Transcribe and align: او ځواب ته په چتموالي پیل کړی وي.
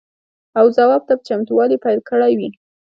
او 0.59 0.65
ځواب 0.77 1.01
ته 1.07 1.13
په 1.17 1.23
چتموالي 1.27 1.77
پیل 1.83 1.99
کړی 2.09 2.33
وي. 2.39 2.49